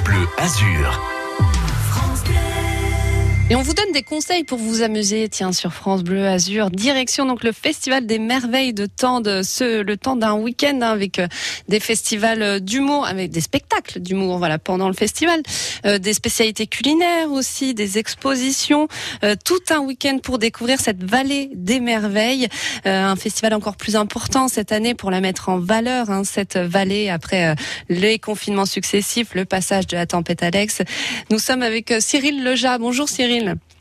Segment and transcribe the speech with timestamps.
[0.00, 1.81] Bleu Azur.
[3.52, 6.70] Et on vous donne des conseils pour vous amuser, tiens, sur France Bleu Azur.
[6.70, 10.88] Direction donc le Festival des Merveilles de temps de ce, le temps d'un week-end hein,
[10.88, 11.26] avec euh,
[11.68, 15.42] des festivals euh, d'humour, avec des spectacles d'humour, voilà, pendant le festival,
[15.84, 18.88] euh, des spécialités culinaires aussi, des expositions,
[19.44, 22.48] tout un week-end pour découvrir cette vallée des merveilles,
[22.86, 27.10] un festival encore plus important cette année pour la mettre en valeur, hein, cette vallée
[27.10, 27.54] après
[27.90, 30.80] les confinements successifs, le passage de la tempête Alex.
[31.30, 32.78] Nous sommes avec Cyril Leja.
[32.78, 33.41] Bonjour Cyril.
[33.44, 33.71] mail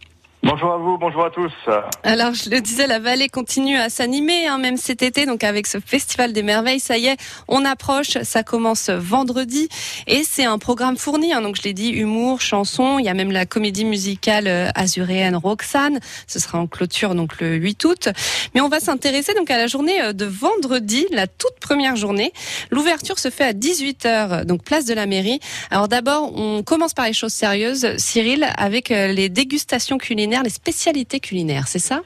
[0.43, 1.53] Bonjour à vous, bonjour à tous.
[2.01, 5.67] Alors, je le disais, la vallée continue à s'animer, hein, même cet été, donc avec
[5.67, 6.79] ce Festival des Merveilles.
[6.79, 7.17] Ça y est,
[7.47, 9.69] on approche, ça commence vendredi
[10.07, 11.31] et c'est un programme fourni.
[11.31, 12.97] Hein, donc, je l'ai dit, humour, chansons.
[12.97, 15.99] Il y a même la comédie musicale euh, azuréenne Roxane.
[16.25, 18.09] Ce sera en clôture donc le 8 août.
[18.55, 22.33] Mais on va s'intéresser donc à la journée euh, de vendredi, la toute première journée.
[22.71, 25.39] L'ouverture se fait à 18h, donc place de la mairie.
[25.69, 30.49] Alors d'abord, on commence par les choses sérieuses, Cyril, avec euh, les dégustations culinaires les
[30.49, 32.01] spécialités culinaires, c'est ça?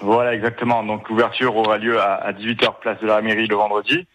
[0.00, 0.82] Voilà, exactement.
[0.82, 4.06] Donc l'ouverture aura lieu à 18h place de la mairie le vendredi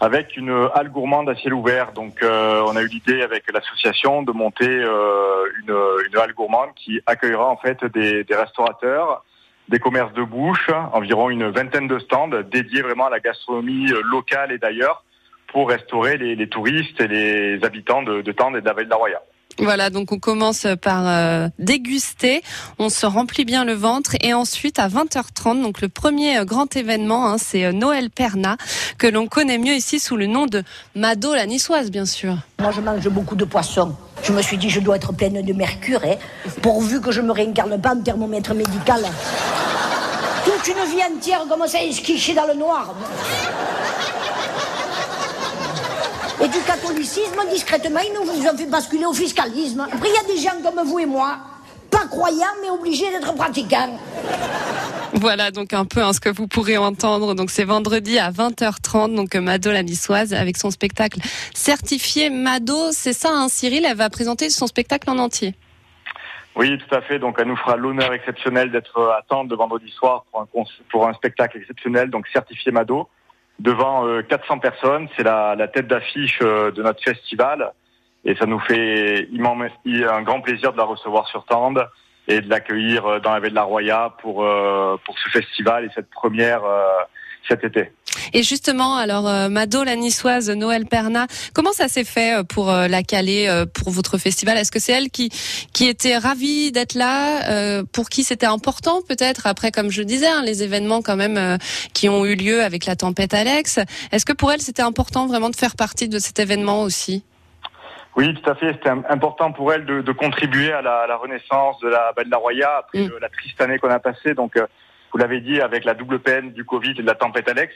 [0.00, 1.92] avec une halle gourmande à ciel ouvert.
[1.92, 7.00] Donc euh, on a eu l'idée avec l'association de monter euh, une, halle gourmande qui
[7.06, 9.24] accueillera en fait des, restaurateurs,
[9.68, 14.52] des commerces de bouche, environ une vingtaine de stands dédiés vraiment à la gastronomie locale
[14.52, 15.02] et d'ailleurs
[15.48, 19.22] pour restaurer les, touristes et les habitants de, de Tende et de Roya.
[19.58, 22.42] Voilà, donc on commence par euh, déguster,
[22.78, 26.76] on se remplit bien le ventre et ensuite à 20h30, donc le premier euh, grand
[26.76, 28.58] événement, hein, c'est euh, Noël Perna,
[28.98, 30.62] que l'on connaît mieux ici sous le nom de
[30.94, 32.36] Mado la niçoise, bien sûr.
[32.60, 33.96] Moi je mange beaucoup de poissons.
[34.22, 36.16] Je me suis dit je dois être pleine de mercure, hein,
[36.60, 39.02] pourvu que je me réincarne pas en thermomètre médical.
[40.44, 42.94] Toute une vie entière comme ça esquichée dans le noir
[46.42, 49.80] et du catholicisme, discrètement, ils nous ont fait basculer au fiscalisme.
[49.80, 51.38] Après, il y a des gens comme vous et moi,
[51.90, 53.98] pas croyants, mais obligés d'être pratiquants.
[55.14, 57.34] Voilà donc un peu hein, ce que vous pourrez entendre.
[57.34, 59.14] Donc c'est vendredi à 20h30.
[59.14, 61.20] Donc Mado la niçoise avec son spectacle
[61.54, 62.92] certifié Mado.
[62.92, 63.86] C'est ça, hein, Cyril.
[63.88, 65.54] Elle va présenter son spectacle en entier.
[66.54, 67.18] Oui, tout à fait.
[67.18, 70.48] Donc elle nous fera l'honneur exceptionnel d'être à Tente de vendredi soir pour un,
[70.90, 73.08] pour un spectacle exceptionnel, donc certifié Mado
[73.58, 75.08] devant 400 euh, personnes.
[75.16, 77.72] C'est la, tête d'affiche euh, de notre festival
[78.24, 81.86] et ça nous fait un grand plaisir de la recevoir sur Tende
[82.28, 84.46] et de l'accueillir euh, dans la ville de la Roya pour,
[85.04, 86.62] pour ce festival et cette première
[87.48, 87.92] cet été.
[88.32, 92.70] Et justement, alors euh, Mado, la niçoise, Noël Perna, comment ça s'est fait euh, pour
[92.70, 94.56] euh, la caler pour votre festival?
[94.56, 95.30] Est-ce que c'est elle qui
[95.72, 99.46] qui était ravie d'être là Pour qui c'était important peut-être?
[99.46, 101.58] Après, comme je disais, hein, les événements quand même
[101.94, 103.78] qui ont eu lieu avec la tempête Alex.
[104.12, 107.24] Est-ce que pour elle c'était important vraiment de faire partie de cet événement aussi?
[108.16, 108.72] Oui, tout à fait.
[108.72, 112.38] C'était important pour elle de, de contribuer à la, la, renaissance de la Belle la
[112.38, 113.18] Roya après mm.
[113.20, 114.34] la triste année qu'on a passée.
[114.34, 114.58] Donc,
[115.12, 117.74] vous l'avez dit, avec la double peine du Covid et de la tempête Alex.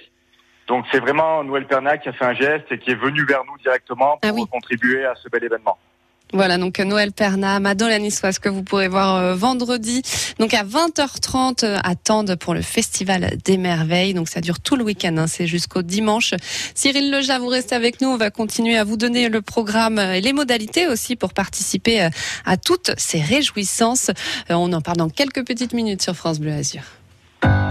[0.70, 3.42] Donc c'est vraiment Noël Pernac qui a fait un geste et qui est venu vers
[3.44, 5.76] nous directement pour ah contribuer à ce bel événement.
[6.32, 10.02] Voilà, donc Noël Perna, Madonna Niçoise que vous pourrez voir euh, vendredi,
[10.38, 14.14] donc à 20h30 euh, à Tende pour le Festival des Merveilles.
[14.14, 16.34] Donc ça dure tout le week-end, hein, c'est jusqu'au dimanche.
[16.76, 20.20] Cyril Leja, vous restez avec nous, on va continuer à vous donner le programme et
[20.20, 22.10] les modalités aussi pour participer euh,
[22.46, 24.12] à toutes ces réjouissances.
[24.48, 26.99] On en parle dans quelques petites minutes sur France Bleu Azur.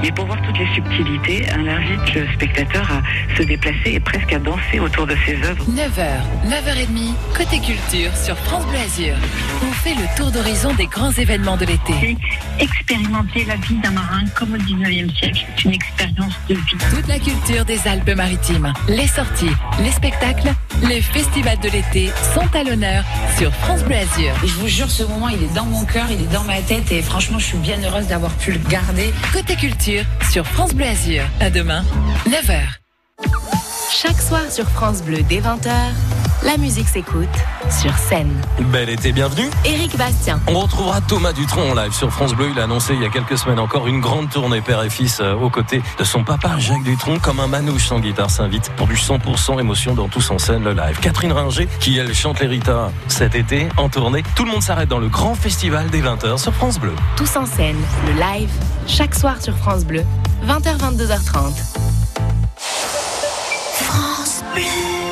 [0.02, 4.32] Et pour voir toutes les subtilités, on invite le spectateur à se déplacer et presque
[4.32, 5.66] à danser autour de ses œuvres.
[5.66, 9.16] 9h, 9h30, côté culture sur France Bleu Azur.
[9.62, 12.18] On fait le tour d'horizon des grands événements de l'été.
[12.59, 15.46] Expérimenter la vie d'un marin comme au 19e siècle.
[15.58, 16.78] C'est une expérience de vie.
[16.96, 19.52] Toute la culture des Alpes-Maritimes, les sorties,
[19.84, 20.54] les spectacles,
[20.88, 23.04] les festivals de l'été sont à l'honneur
[23.38, 24.34] sur France Bleu Azur.
[24.46, 26.90] je vous jure, ce moment, il est dans mon cœur, il est dans ma tête
[26.92, 29.14] et franchement, je suis bien heureuse d'avoir pu le garder.
[29.34, 29.89] Côté culture
[30.32, 31.24] sur France Bleu Azur.
[31.40, 31.84] À demain,
[32.28, 32.62] 9h.
[33.92, 35.72] Chaque soir sur France Bleu dès 20h,
[36.44, 37.28] la musique s'écoute
[37.70, 38.34] sur scène.
[38.72, 39.50] Bel été, bienvenue.
[39.66, 40.40] Éric Bastien.
[40.47, 42.50] On retrouvera Thomas Dutronc en live sur France Bleu.
[42.52, 45.20] Il a annoncé il y a quelques semaines encore une grande tournée père et fils
[45.20, 48.88] euh, aux côtés de son papa Jacques Dutronc comme un manouche sans guitare s'invite pour
[48.88, 51.00] du 100% émotion dans tous en scène le live.
[51.00, 54.24] Catherine Ringer qui elle chante les Rita cet été en tournée.
[54.35, 56.94] Tout le monde s'arrête dans le grand festival des 20h sur France Bleu.
[57.18, 57.78] Tous en scène,
[58.08, 58.52] le live,
[58.88, 60.03] chaque soir sur France Bleu,
[60.47, 61.53] 20h 22h30.
[63.82, 65.09] France Bleu.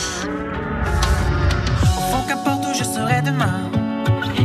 [1.82, 3.62] Au fond, qu'importe où je serai demain,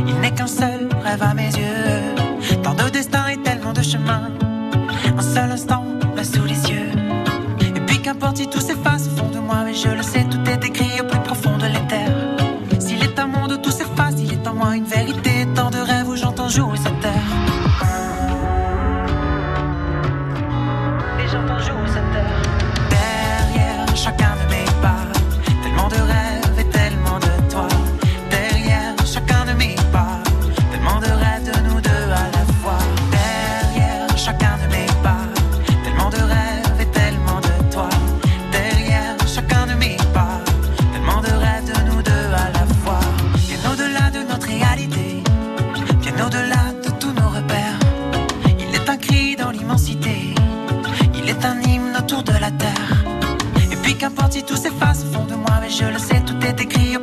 [0.07, 2.15] il n'est qu'un seul rêve à mes yeux.
[2.63, 4.29] Tant de destin et tellement de chemin.
[5.17, 5.83] Un seul instant,
[6.15, 6.70] là sous les yeux.
[54.01, 55.03] Qu'importe si tout s'efface.
[55.03, 57.01] Au fond de moi, mais je le sais, tout est écrit au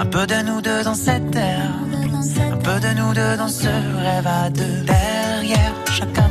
[0.00, 1.72] un peu de nous deux dans cette terre,
[2.52, 4.82] un peu de nous deux dans ce rêve à deux.
[4.86, 6.29] Derrière chacun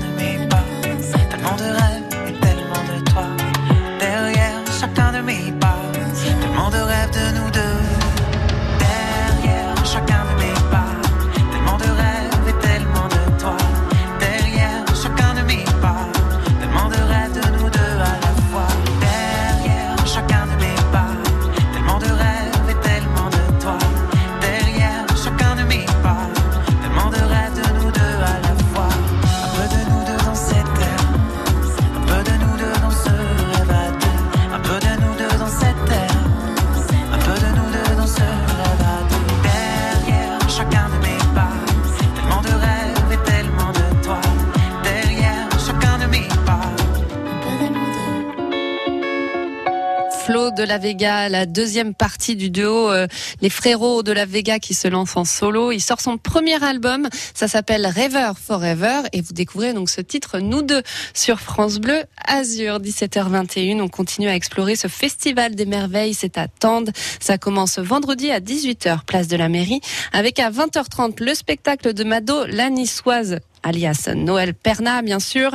[50.59, 53.07] de la Vega, la deuxième partie du duo euh,
[53.41, 55.71] Les Frérots de la Vega qui se lance en solo.
[55.71, 60.39] Il sort son premier album, ça s'appelle Rêveur Forever et vous découvrez donc ce titre
[60.39, 63.79] Nous deux sur France Bleu Azur 17h21.
[63.79, 66.91] On continue à explorer ce festival des merveilles, c'est à Tende.
[67.21, 69.79] Ça commence vendredi à 18h place de la mairie
[70.11, 75.51] avec à 20h30 le spectacle de Mado la niçoise alias Noël Perna, bien sûr.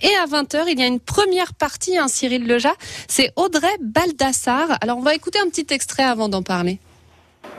[0.00, 2.72] Et à 20h, il y a une première partie, hein, Cyril Leja,
[3.08, 4.78] c'est Audrey Baldassar.
[4.80, 6.78] Alors, on va écouter un petit extrait avant d'en parler.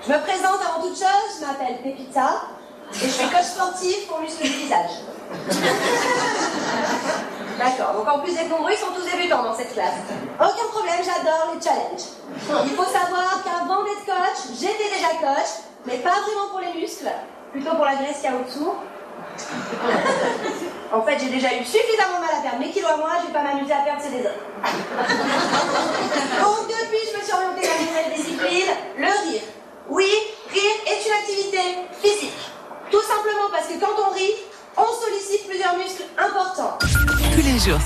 [0.06, 2.44] Je me présente avant toute chose, je m'appelle Pépita
[2.94, 4.92] et je suis coach sportif pour muscles du visage.
[7.58, 9.96] D'accord, donc en plus d'être nombreux, ils sont tous débutants dans cette classe.
[10.36, 12.06] Aucun problème, j'adore les challenges.
[12.63, 17.10] Il faut savoir qu'avant d'être coach, j'étais déjà coach, mais pas vraiment pour les muscles,
[17.51, 18.74] plutôt pour la graisse qu'il y a au-dessous.
[20.94, 23.34] En fait, j'ai déjà eu suffisamment mal à perdre mes kilos à moi, je vais
[23.34, 24.24] pas m'amuser à perdre ceux des.
[24.24, 24.32] Donc
[26.67, 29.41] depuis, je me suis orientée vers une nouvelle discipline, le rire.
[29.89, 30.10] Oui,
[30.50, 31.60] rire est une activité
[32.01, 32.39] physique.
[32.89, 34.36] Tout simplement parce que quand on rit,
[34.77, 36.77] on sollicite plusieurs muscles importants.
[36.79, 37.82] Tous les jours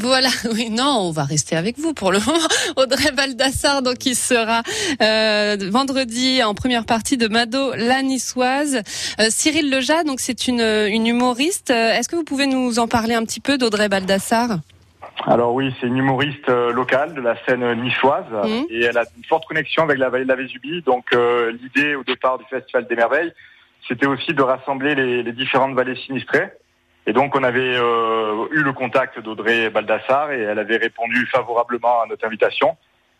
[0.00, 2.38] Voilà, oui, non, on va rester avec vous pour le moment.
[2.76, 4.62] Audrey Baldassar, donc, qui sera
[5.02, 8.82] euh, vendredi en première partie de Mado, la niçoise.
[9.20, 11.70] Euh, Cyril Leja, donc c'est une, une humoriste.
[11.70, 14.58] Euh, Est-ce que vous pouvez nous en parler un petit peu d'Audrey Baldassar?
[15.26, 18.66] Alors oui, c'est une humoriste euh, locale de la scène niçoise Mhm.
[18.68, 20.82] et elle a une forte connexion avec la vallée de la Vésubie.
[20.82, 23.32] Donc euh, l'idée au départ du Festival des Merveilles,
[23.86, 26.50] c'était aussi de rassembler les, les différentes vallées sinistrées.
[27.06, 32.02] Et donc on avait euh, eu le contact d'Audrey Baldassar et elle avait répondu favorablement
[32.02, 32.76] à notre invitation.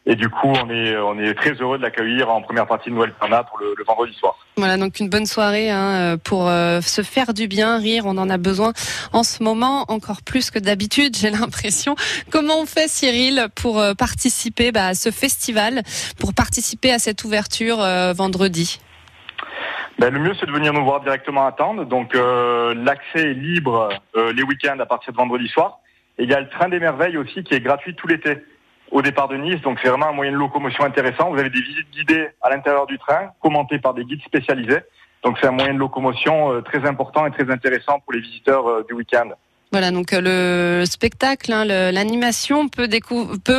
[0.06, 2.94] Et du coup, on est, on est très heureux de l'accueillir en première partie de
[2.94, 4.36] Noël Perna pour le, vendredi soir.
[4.56, 8.28] Voilà, donc une bonne soirée hein, pour euh, se faire du bien, rire, on en
[8.28, 8.74] a besoin
[9.14, 11.96] en ce moment, encore plus que d'habitude, j'ai l'impression.
[12.30, 15.82] Comment on fait, Cyril, pour euh, participer bah, à ce festival,
[16.18, 18.80] pour participer à cette ouverture euh, vendredi?
[19.98, 21.88] Ben, le mieux, c'est de venir nous voir directement à Tende.
[21.88, 25.78] Donc, euh, l'accès est libre euh, les week-ends à partir de vendredi soir.
[26.18, 28.38] Et il y a le train des merveilles aussi qui est gratuit tout l'été
[28.90, 29.60] au départ de Nice.
[29.62, 31.30] Donc, c'est vraiment un moyen de locomotion intéressant.
[31.30, 34.80] Vous avez des visites guidées à l'intérieur du train, commentées par des guides spécialisés.
[35.22, 38.66] Donc, c'est un moyen de locomotion euh, très important et très intéressant pour les visiteurs
[38.66, 39.30] euh, du week-end.
[39.74, 42.86] Voilà, donc euh, le spectacle, hein, l'animation peut,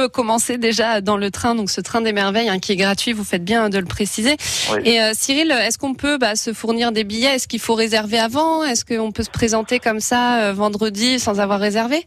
[0.07, 3.25] commencer déjà dans le train, donc ce train des merveilles hein, qui est gratuit, vous
[3.25, 4.37] faites bien de le préciser.
[4.71, 4.79] Oui.
[4.85, 7.35] Et euh, Cyril, est-ce qu'on peut bah, se fournir des billets?
[7.35, 8.63] Est-ce qu'il faut réserver avant?
[8.63, 12.05] Est-ce qu'on peut se présenter comme ça euh, vendredi sans avoir réservé?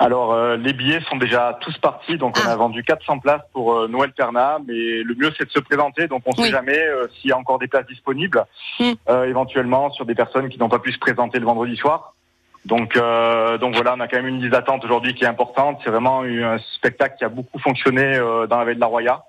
[0.00, 2.16] Alors, euh, les billets sont déjà tous partis.
[2.16, 4.58] Donc, on a vendu 400 places pour euh, Noël Perna.
[4.66, 6.06] Mais le mieux, c'est de se présenter.
[6.06, 8.44] Donc, on ne sait jamais euh, s'il y a encore des places disponibles,
[8.80, 12.14] euh, éventuellement sur des personnes qui n'ont pas pu se présenter le vendredi soir.
[12.64, 15.80] Donc, euh, donc voilà, on a quand même une liste d'attente aujourd'hui qui est importante.
[15.84, 19.24] C'est vraiment un spectacle qui a beaucoup fonctionné euh, dans la vallée de la Roya.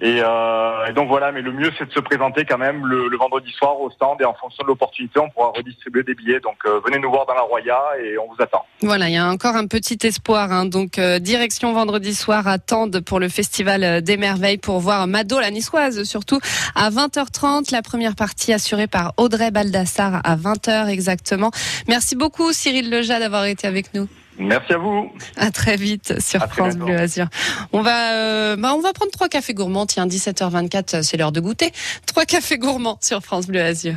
[0.00, 3.08] Et, euh, et donc voilà, mais le mieux c'est de se présenter quand même le,
[3.08, 6.38] le vendredi soir au stand et en fonction de l'opportunité, on pourra redistribuer des billets.
[6.38, 8.64] Donc euh, venez nous voir dans la Roya et on vous attend.
[8.82, 10.52] Voilà, il y a encore un petit espoir.
[10.52, 10.66] Hein.
[10.66, 15.40] Donc, euh, direction vendredi soir à Tende pour le Festival des Merveilles pour voir Mado,
[15.40, 16.38] la niçoise, surtout
[16.76, 17.72] à 20h30.
[17.72, 21.50] La première partie assurée par Audrey Baldassar à 20h exactement.
[21.88, 24.08] Merci beaucoup Cyril Leja d'avoir été avec nous.
[24.38, 25.10] Merci à vous.
[25.36, 27.26] À très vite sur France Bleu Azur.
[27.72, 29.86] On va, euh, bah, on va prendre trois cafés gourmands.
[29.86, 31.72] Tiens, 17h24, c'est l'heure de goûter.
[32.06, 33.94] Trois cafés gourmands sur France Bleu Azur.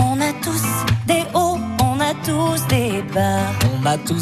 [0.00, 0.62] On a tous
[1.06, 3.52] des hauts, on a tous des bas.
[3.82, 4.20] On a tous